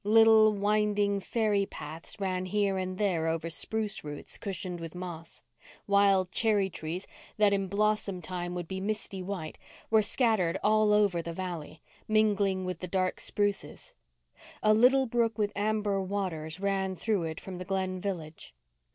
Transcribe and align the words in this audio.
Little, 0.03 0.51
winding, 0.51 1.19
fairy 1.19 1.67
paths 1.67 2.19
ran 2.19 2.47
here 2.47 2.75
and 2.79 2.97
there 2.97 3.27
over 3.27 3.51
spruce 3.51 4.03
roots 4.03 4.35
cushioned 4.39 4.79
with 4.79 4.95
moss. 4.95 5.43
Wild 5.85 6.31
cherry 6.31 6.71
trees, 6.71 7.05
that 7.37 7.53
in 7.53 7.67
blossom 7.67 8.19
time 8.19 8.55
would 8.55 8.67
be 8.67 8.79
misty 8.79 9.21
white, 9.21 9.59
were 9.91 10.01
scattered 10.01 10.57
all 10.63 10.91
over 10.91 11.21
the 11.21 11.33
valley, 11.33 11.83
mingling 12.07 12.65
with 12.65 12.79
the 12.79 12.87
dark 12.87 13.19
spruces. 13.19 13.93
A 14.63 14.73
little 14.73 15.05
brook 15.05 15.37
with 15.37 15.51
amber 15.55 16.01
waters 16.01 16.59
ran 16.59 16.95
through 16.95 17.25
it 17.25 17.39
from 17.39 17.59
the 17.59 17.65
Glen 17.65 17.99
village. 18.01 18.55